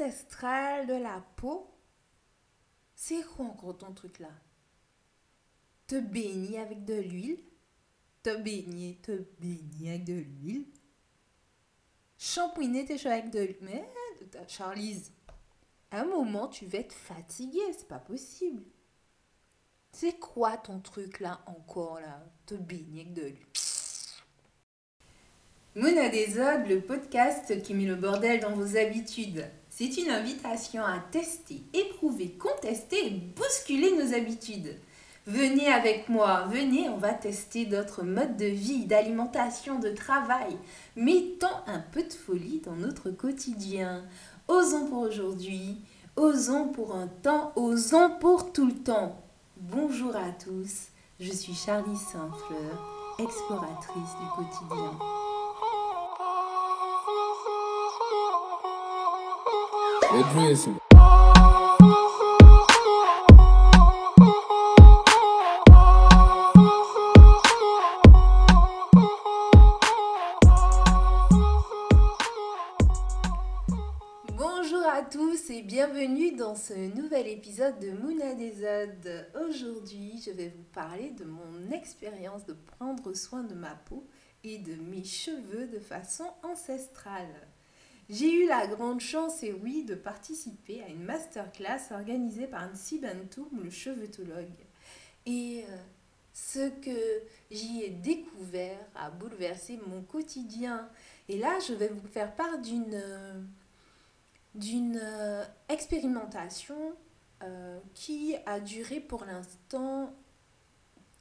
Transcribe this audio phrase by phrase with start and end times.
[0.00, 1.68] ancestrale de la peau.
[2.94, 4.30] C'est quoi encore ton truc là?
[5.86, 7.42] Te baigner avec de l'huile?
[8.22, 10.66] Te baigner, te baigner avec de l'huile?
[12.18, 13.58] Shampouiner tes cheveux avec de l'huile?
[13.62, 13.88] Mais,
[14.48, 15.12] Charlize,
[15.90, 18.62] à un moment, tu vas être fatiguée, c'est pas possible.
[19.92, 22.22] C'est quoi ton truc là encore là?
[22.46, 23.46] Te baigner avec de l'huile
[25.74, 26.26] Mouna des
[26.66, 29.48] le podcast qui met le bordel dans vos habitudes.
[29.78, 34.76] C'est une invitation à tester, éprouver, contester et bousculer nos habitudes.
[35.24, 40.58] Venez avec moi, venez, on va tester d'autres modes de vie, d'alimentation, de travail.
[40.96, 44.02] Mettons un peu de folie dans notre quotidien.
[44.48, 45.80] Osons pour aujourd'hui,
[46.16, 49.22] osons pour un temps, osons pour tout le temps.
[49.58, 50.88] Bonjour à tous,
[51.20, 55.17] je suis Charlie Saint-Fleur, exploratrice du quotidien.
[60.10, 60.24] Bonjour
[74.86, 78.64] à tous et bienvenue dans ce nouvel épisode de Mouna des
[79.46, 84.06] Aujourd'hui, je vais vous parler de mon expérience de prendre soin de ma peau
[84.42, 87.46] et de mes cheveux de façon ancestrale.
[88.08, 92.98] J'ai eu la grande chance, et oui, de participer à une masterclass organisée par Nancy
[92.98, 94.48] Bantoum, le chevetologue.
[95.26, 95.76] Et euh,
[96.32, 100.88] ce que j'y ai découvert a bouleversé mon quotidien.
[101.28, 103.42] Et là, je vais vous faire part d'une euh,
[104.54, 106.94] d'une euh, expérimentation
[107.94, 110.12] qui a duré pour l'instant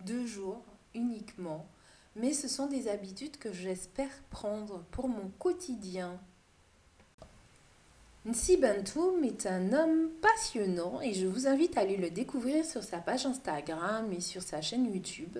[0.03, 1.69] deux jours uniquement.
[2.15, 6.19] Mais ce sont des habitudes que j'espère prendre pour mon quotidien
[8.25, 12.83] Nsi Bantoum est un homme passionnant et je vous invite à aller le découvrir sur
[12.83, 15.37] sa page Instagram et sur sa chaîne YouTube.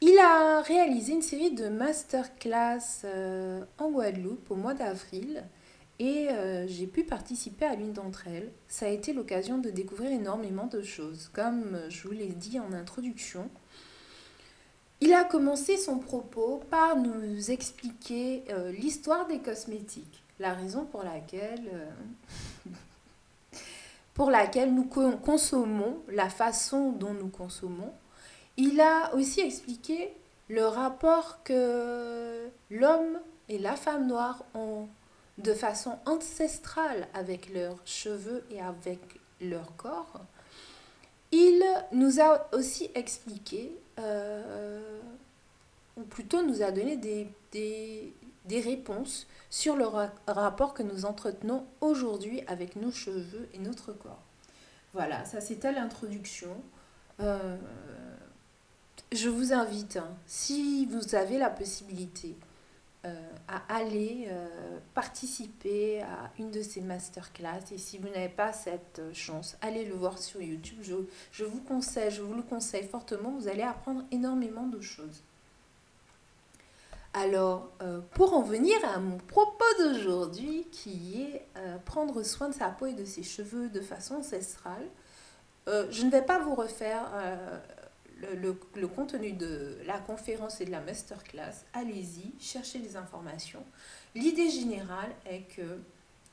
[0.00, 5.44] Il a réalisé une série de masterclass euh, en Guadeloupe au mois d'avril
[6.00, 8.50] et euh, j'ai pu participer à l'une d'entre elles.
[8.66, 11.30] Ça a été l'occasion de découvrir énormément de choses.
[11.32, 13.48] Comme je vous l'ai dit en introduction,
[15.00, 21.02] il a commencé son propos par nous expliquer euh, l'histoire des cosmétiques la raison pour
[21.02, 23.58] laquelle, euh,
[24.14, 27.92] pour laquelle nous consommons, la façon dont nous consommons.
[28.56, 30.12] Il a aussi expliqué
[30.48, 34.88] le rapport que l'homme et la femme noire ont
[35.38, 39.00] de façon ancestrale avec leurs cheveux et avec
[39.40, 40.20] leur corps.
[41.32, 45.00] Il nous a aussi expliqué, euh,
[45.96, 47.26] ou plutôt nous a donné des,
[48.44, 49.86] des réponses sur le
[50.26, 54.24] rapport que nous entretenons aujourd'hui avec nos cheveux et notre corps.
[54.94, 56.60] Voilà, ça c'était l'introduction.
[57.20, 57.56] Euh,
[59.12, 62.34] je vous invite, hein, si vous avez la possibilité,
[63.04, 63.14] euh,
[63.46, 67.62] à aller euh, participer à une de ces masterclass.
[67.70, 70.78] Et si vous n'avez pas cette chance, allez le voir sur YouTube.
[70.82, 70.96] Je,
[71.30, 73.30] je vous conseille, je vous le conseille fortement.
[73.30, 75.22] Vous allez apprendre énormément de choses.
[77.16, 82.54] Alors, euh, pour en venir à mon propos d'aujourd'hui, qui est euh, prendre soin de
[82.54, 84.88] sa peau et de ses cheveux de façon ancestrale,
[85.68, 87.06] euh, je ne vais pas vous refaire
[88.20, 91.64] le, le, contenu de la conférence et de la masterclass.
[91.72, 93.64] Allez-y, cherchez les informations.
[94.16, 95.78] L'idée générale est que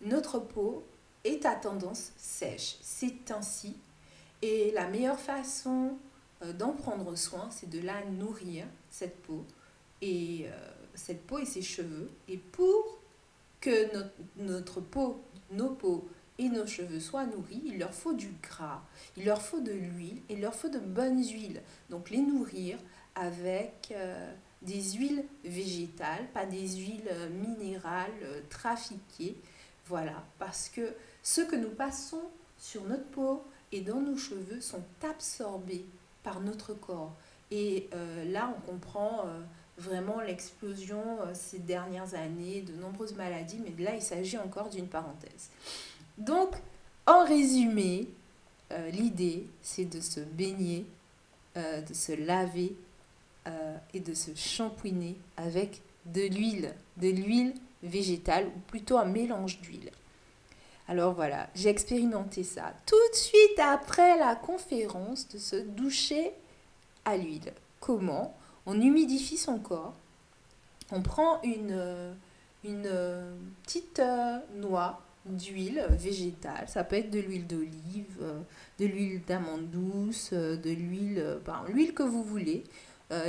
[0.02, 0.84] notre peau
[1.24, 2.78] est à tendance sèche.
[2.82, 3.78] C'est ainsi.
[4.42, 5.98] Et la meilleure façon
[6.58, 9.46] d'en prendre soin, c'est de la nourrir, cette peau
[10.02, 10.52] et euh,
[10.96, 12.10] cette peau et ses cheveux.
[12.28, 13.00] Et pour
[13.60, 13.88] que
[14.38, 16.08] notre, peau, nos peaux
[16.40, 18.82] et nos cheveux soient nourris, il leur faut du gras,
[19.16, 21.62] il leur faut de l'huile, et il leur faut de bonnes huiles.
[21.90, 22.78] Donc les nourrir
[23.14, 28.12] avec euh, des huiles végétales, pas des huiles euh, minérales
[28.50, 29.36] trafiquées.
[29.86, 32.24] Voilà, parce que ce que nous passons
[32.58, 35.86] sur notre peau et dans nos cheveux sont absorbés
[36.24, 37.16] par notre corps.
[37.50, 37.90] Et
[38.28, 39.26] là, on comprend
[39.82, 44.88] vraiment l'explosion euh, ces dernières années, de nombreuses maladies, mais là, il s'agit encore d'une
[44.88, 45.50] parenthèse.
[46.18, 46.56] Donc,
[47.06, 48.08] en résumé,
[48.72, 50.86] euh, l'idée, c'est de se baigner,
[51.58, 52.76] euh, de se laver
[53.92, 59.90] et de se shampouiner avec de l'huile, de l'huile végétale, ou plutôt un mélange d'huile.
[60.88, 66.34] Alors voilà, j'ai expérimenté ça tout de suite après la conférence de se doucher
[67.04, 67.52] à l'huile.
[67.80, 68.38] Comment?
[68.66, 69.94] On humidifie son corps,
[70.92, 72.16] on prend une,
[72.64, 72.90] une
[73.64, 76.68] petite euh, noix d'huile végétale.
[76.68, 78.42] Ça peut être de l'huile d'olive, euh,
[78.80, 82.64] de l'huile d'amande douce, euh, de l'huile, ben, l'huile que vous voulez.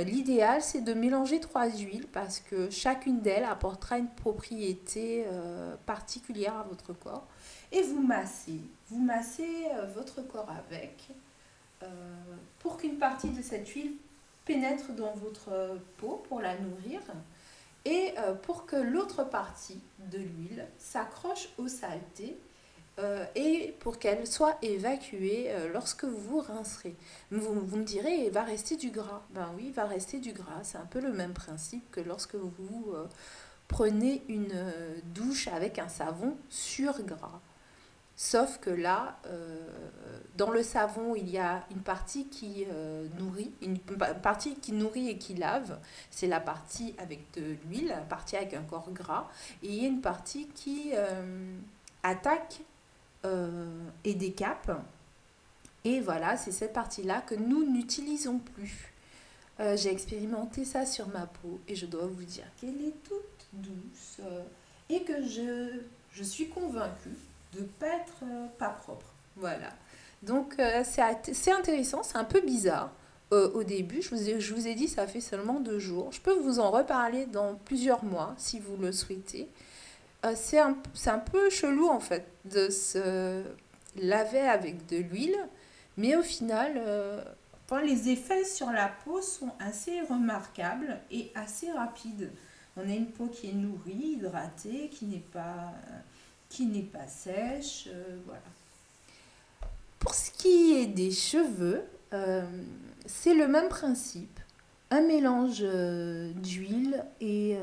[0.05, 5.25] L'idéal, c'est de mélanger trois huiles parce que chacune d'elles apportera une propriété
[5.85, 7.27] particulière à votre corps.
[7.69, 8.61] Et vous massez.
[8.87, 11.09] Vous massez votre corps avec
[12.59, 13.95] pour qu'une partie de cette huile
[14.45, 17.01] pénètre dans votre peau pour la nourrir
[17.85, 19.81] et euh, pour que l'autre partie
[20.11, 22.37] de l'huile s'accroche aux saletés
[22.99, 26.95] euh, et pour qu'elle soit évacuée euh, lorsque vous rincerez.
[27.31, 29.23] Vous, me direz, il va rester du gras.
[29.31, 30.63] Ben oui, il va rester du gras.
[30.63, 32.93] C'est un peu le même principe que lorsque vous
[33.67, 34.53] prenez une
[35.15, 37.41] douche avec un savon sur gras.
[38.15, 39.67] Sauf que là, euh,
[40.37, 43.42] dans le savon, il y a une partie qui euh, nourrit,
[43.97, 45.79] partie qui nourrit et qui lave.
[46.11, 49.29] C'est la partie avec de l'huile, la partie avec un corps gras.
[49.61, 51.55] Et il y a une partie qui euh,
[52.03, 52.61] attaque
[54.03, 54.69] et décape.
[55.85, 58.91] Et voilà, c'est cette partie-là que nous n'utilisons plus.
[59.59, 64.19] J'ai expérimenté ça sur ma peau et je dois vous dire qu'elle est toute douce
[64.89, 65.79] et que je,
[66.11, 67.15] je suis convaincue
[67.53, 69.05] de pas être euh, pas propre.
[69.35, 69.69] Voilà.
[70.21, 72.91] Donc euh, c'est intéressant, c'est un peu bizarre.
[73.33, 76.11] Euh, au début, je vous, ai, je vous ai dit, ça fait seulement deux jours.
[76.11, 79.47] Je peux vous en reparler dans plusieurs mois, si vous le souhaitez.
[80.35, 80.77] c'est un,
[81.07, 83.43] un, peu chelou, en fait, de se
[83.97, 85.37] laver avec de l'huile.
[85.97, 86.81] Mais au final,
[87.81, 92.29] les effets sur la peau sont assez remarquables et assez rapides.
[92.77, 95.73] On a une peau qui est nourrie, hydratée, qui n'est pas
[96.49, 97.87] qui n'est pas sèche.
[97.87, 98.41] Euh, voilà.
[99.99, 101.83] Pour ce qui est des cheveux,
[102.13, 102.43] euh,
[103.05, 104.39] c'est le même principe.
[104.91, 107.57] Un mélange euh, d'huile et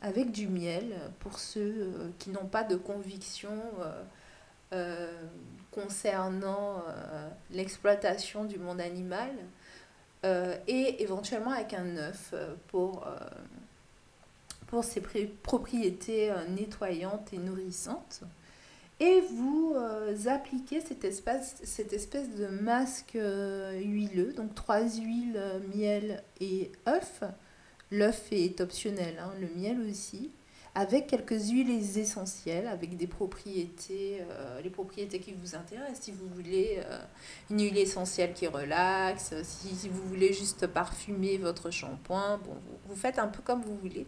[0.00, 3.50] avec du miel pour ceux qui n'ont pas de conviction
[5.70, 6.82] concernant
[7.50, 9.30] l'exploitation du monde animal
[10.66, 12.32] et éventuellement avec un œuf
[12.68, 13.06] pour
[14.68, 15.00] pour ses
[15.42, 18.20] propriétés euh, nettoyantes et nourrissantes.
[19.00, 21.62] Et vous euh, appliquez cette espèce,
[22.36, 25.40] de masque euh, huileux, donc trois huiles,
[25.74, 27.22] miel et œuf.
[27.90, 30.32] L'œuf est optionnel, hein, le miel aussi
[30.78, 36.02] avec quelques huiles essentielles, avec des propriétés, euh, les propriétés qui vous intéressent.
[36.02, 37.00] Si vous voulez euh,
[37.50, 42.54] une huile essentielle qui relaxe, si, vous voulez juste parfumer votre shampoing, bon,
[42.86, 44.06] vous, faites un peu comme vous voulez.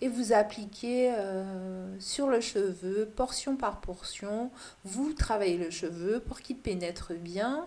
[0.00, 4.52] Et vous appliquez euh, sur le cheveu, portion par portion.
[4.84, 7.66] Vous travaillez le cheveu pour qu'il pénètre bien.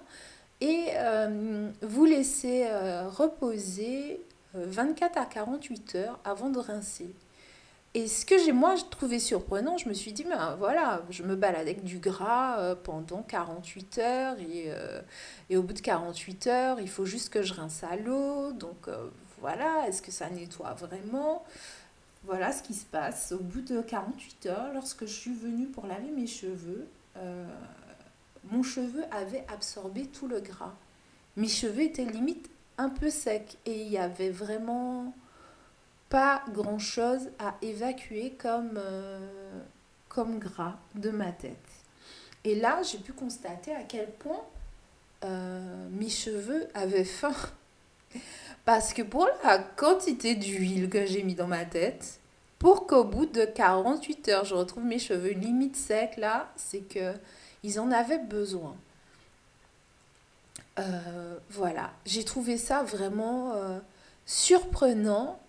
[0.61, 0.91] Et
[1.81, 2.65] vous laissez
[3.09, 4.21] reposer
[4.53, 7.13] 24 à 48 heures avant de rincer.
[7.95, 11.37] Et ce que j'ai moi trouvé surprenant, je me suis dit, ben voilà, je me
[11.37, 14.99] balade avec du gras euh, pendant 48 heures et, euh,
[15.49, 18.51] et, au bout de 48 heures, il faut juste que je rince à l'eau.
[18.51, 19.07] Donc euh,
[19.39, 21.45] voilà, est-ce que ça nettoie vraiment?
[22.25, 23.31] Voilà ce qui se passe.
[23.31, 26.89] Au bout de 48 heures, lorsque je suis venue pour laver mes cheveux,
[28.51, 30.73] mon cheveu avait absorbé tout le gras.
[31.37, 35.13] Mes cheveux étaient limite un peu secs et il y avait vraiment
[36.49, 39.19] grand-chose à évacuer comme, euh,
[40.09, 41.57] comme gras de ma tête.
[42.43, 44.41] Et là, j'ai pu constater à quel point
[45.23, 47.35] euh, mes cheveux avaient faim.
[48.65, 52.19] Parce que pour la quantité d'huile que j'ai mis dans ma tête,
[52.59, 57.13] pour qu'au bout de 48 heures, je retrouve mes cheveux limite secs, là, c'est que
[57.63, 58.75] ils en avaient besoin.
[60.79, 63.53] Euh, voilà, j'ai trouvé ça vraiment
[64.25, 65.39] surprenant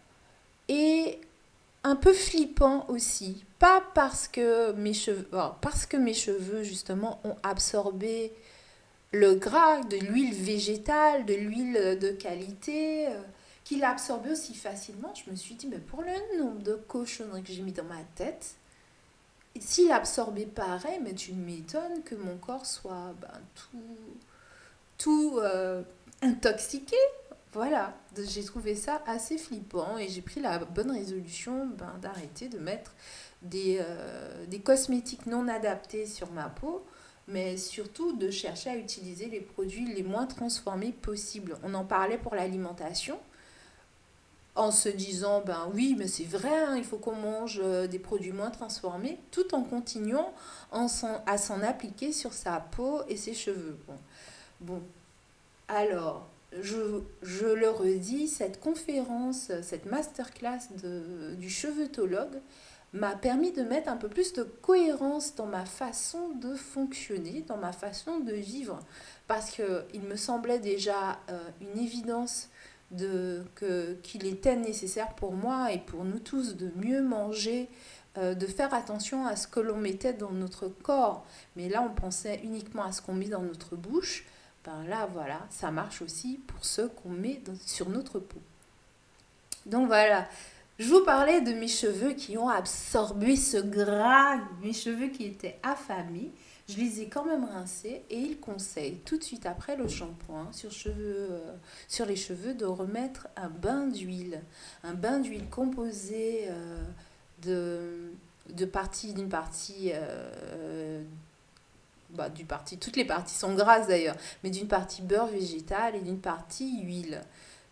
[0.68, 1.20] et
[1.84, 3.44] un peu flippant aussi.
[3.58, 5.28] Pas parce que mes cheveux,
[5.60, 8.32] parce que mes cheveux justement ont absorbé
[9.12, 13.22] le gras, de l'huile végétale, de l'huile de qualité, euh,
[13.64, 15.12] qu'il a absorbé aussi facilement.
[15.14, 18.02] Je me suis dit, mais pour le nombre de cochonneries que j'ai mis dans ma
[18.14, 18.56] tête,
[19.60, 23.96] s'il absorbait pareil, mais tu m'étonnes que mon corps soit ben, tout,
[24.98, 25.82] tout euh,
[26.22, 26.96] intoxiqué.
[27.56, 32.58] Voilà, j'ai trouvé ça assez flippant et j'ai pris la bonne résolution ben, d'arrêter de
[32.58, 32.92] mettre
[33.40, 36.84] des, euh, des cosmétiques non adaptés sur ma peau,
[37.28, 41.56] mais surtout de chercher à utiliser les produits les moins transformés possibles.
[41.62, 43.18] On en parlait pour l'alimentation
[44.54, 47.98] en se disant ben oui mais c'est vrai hein, il faut qu'on mange euh, des
[47.98, 50.34] produits moins transformés tout en continuant
[50.72, 53.78] à s'en appliquer sur sa peau et ses cheveux
[54.60, 54.82] bon.
[55.68, 56.28] alors
[56.60, 62.40] je, le redis, cette conférence, cette masterclass de, du cheveutologue
[62.92, 67.56] m'a permis de mettre un peu plus de cohérence dans ma façon de fonctionner, dans
[67.56, 68.78] ma façon de vivre.
[69.26, 72.48] Parce qu'il me semblait déjà euh, une évidence
[72.94, 77.68] qu'il était nécessaire pour moi et pour nous tous de mieux manger,
[78.16, 81.26] euh, de faire attention à ce que l'on mettait dans notre corps.
[81.56, 84.24] Mais là, on pensait uniquement à ce qu'on met dans notre bouche.
[84.66, 88.40] Ben là, voilà, ça marche aussi pour ce qu'on met sur notre peau.
[89.64, 90.28] Donc voilà,
[90.78, 95.58] je vous parlais de mes cheveux qui ont absorbé ce gras, mes cheveux qui étaient
[95.62, 96.32] affamés.
[96.68, 100.50] Je les ai quand même rincés et il conseille tout de suite après le shampoing
[100.50, 101.54] sur, euh,
[101.86, 104.42] sur les cheveux de remettre un bain d'huile.
[104.82, 106.82] Un bain d'huile composé euh,
[107.42, 108.12] de,
[108.52, 111.04] de partie, d'une partie, euh,
[112.16, 116.00] bah, du parti, toutes les parties sont grasses d'ailleurs, mais d'une partie beurre végétal et
[116.00, 117.20] d'une partie huile.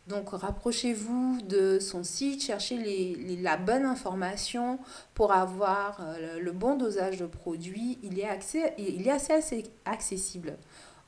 [0.07, 4.79] Donc rapprochez-vous de son site, cherchez les, la bonne information
[5.15, 7.99] pour avoir euh, le, bon dosage de produits.
[8.03, 10.59] Il est, accès, il est assez, assez accessible.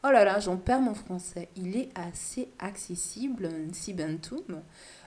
[0.02, 1.50] Oh là là, j'en perds mon français.
[1.56, 4.62] Il est assez accessible, Sibentum.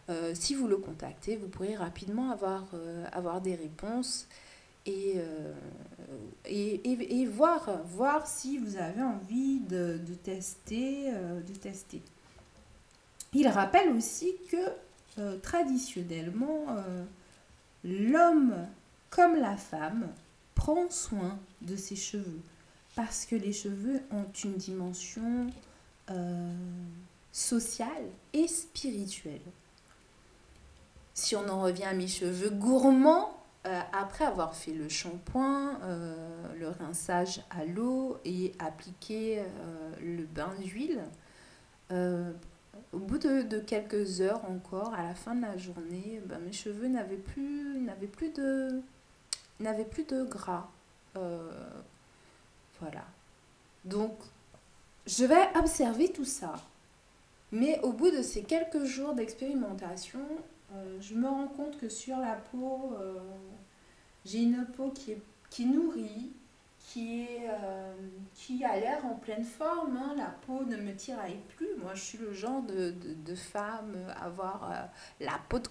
[0.09, 4.27] Euh, si vous le contactez, vous pourrez rapidement avoir, euh, avoir des réponses
[4.89, 5.53] et, euh,
[6.45, 12.01] et, et, voir, voir si vous avez envie de, de tester, de tester.
[13.33, 16.65] Il rappelle aussi que traditionnellement,
[17.83, 18.55] l'homme
[19.11, 20.07] comme la femme
[20.55, 22.41] prend soin de ses cheveux
[22.95, 25.47] parce que les cheveux ont une dimension
[27.31, 29.41] sociale et spirituelle.
[31.13, 36.15] Si on en revient à mes cheveux gourmands, euh, après avoir fait le shampoing, euh,
[36.57, 41.03] le rinçage à l'eau et appliqué euh, le bain d'huile,
[42.93, 46.87] au bout de, quelques heures encore, à la fin de la journée, ben, mes cheveux
[46.87, 48.81] n'avaient plus, n'avaient plus de,
[49.59, 50.69] n'avaient plus de gras.
[51.15, 53.03] voilà.
[53.83, 54.13] Donc,
[55.05, 56.53] je vais observer tout ça.
[57.51, 60.19] Mais au bout de ces quelques jours d'expérimentation,
[60.99, 63.19] je me rends compte que sur la peau, euh,
[64.25, 64.93] j'ai une peau
[65.49, 66.31] qui, nourrit,
[66.97, 67.95] euh,
[68.35, 69.97] qui a l'air en pleine forme.
[69.97, 70.13] Hein.
[70.17, 71.75] La peau ne me tiraille plus.
[71.81, 75.69] Moi, je suis le genre de femme à avoir la peau de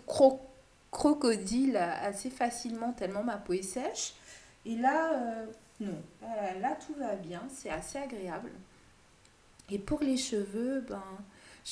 [0.91, 4.15] crocodile assez facilement, tellement ma peau est sèche.
[4.67, 5.45] Et là,
[5.81, 6.03] non,
[6.61, 7.43] là, tout va bien.
[7.49, 8.51] C'est assez agréable.
[9.71, 11.03] Et pour les cheveux, ben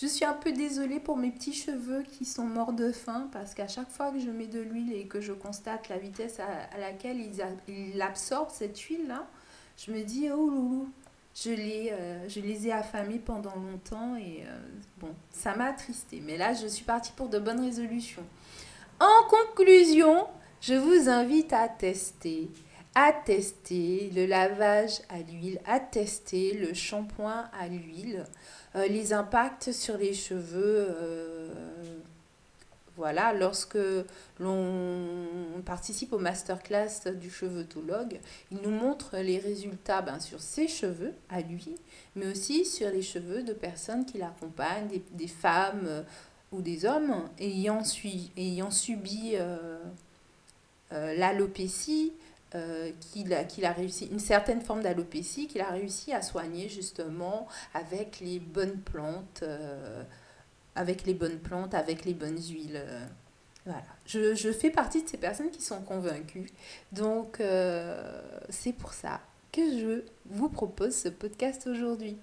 [0.01, 3.55] je suis un peu désolée pour mes petits cheveux qui sont morts de faim parce
[3.55, 6.79] qu'à chaque fois que je mets de l'huile et que je constate la vitesse à,
[6.79, 9.27] laquelle ils, absorbent cette huile-là,
[9.79, 10.91] je me dis, oh loulou,
[11.35, 14.59] je les, euh, ai affamés pendant longtemps et euh,
[14.99, 16.23] bon, ça m'a attristé.
[16.25, 18.25] Mais là, je suis partie pour de bonnes résolutions.
[19.01, 20.27] En conclusion,
[20.61, 22.51] je vous invite à tester,
[22.97, 25.61] à tester le lavage à l'huile,
[25.93, 28.25] tester le shampoing à l'huile.
[28.75, 30.89] Euh, les impacts sur les cheveux.
[30.89, 31.51] Euh,
[32.97, 33.77] voilà, lorsque
[34.41, 38.19] l'on participe au masterclass du cheveutologue,
[38.51, 41.75] il nous montre les résultats ben, sur ses cheveux à lui,
[42.15, 46.03] mais aussi sur les cheveux de personnes qui l'accompagnent, des, femmes euh,
[46.51, 49.37] ou des hommes ayant subi
[50.91, 52.15] l'alopécie,
[52.57, 58.19] euh, qu'il a, réussi, une certaine forme d'alopécie qu'il a réussi à soigner justement avec
[58.21, 60.03] les bonnes plantes, euh,
[60.75, 62.77] avec les bonnes plantes, avec les bonnes huiles.
[62.83, 63.05] Euh,
[63.67, 63.83] voilà.
[64.07, 66.49] Je, je, fais partie de ces personnes qui sont convaincues.
[66.93, 67.43] Donc,
[68.49, 69.21] c'est pour ça
[69.53, 72.17] que je vous propose ce podcast aujourd'hui.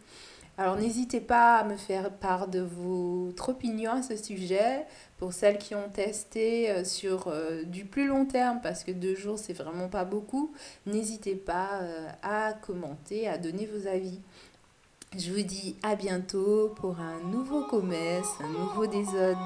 [0.57, 4.86] Alors n'hésitez pas à me faire part de votre opinion à ce sujet.
[5.17, 9.15] Pour celles qui ont testé euh, sur euh, du plus long terme, parce que deux
[9.15, 10.51] jours c'est vraiment pas beaucoup,
[10.86, 14.19] n'hésitez pas euh, à commenter, à donner vos avis.
[15.17, 19.38] Je vous dis à bientôt pour un nouveau commerce, un nouveau désode.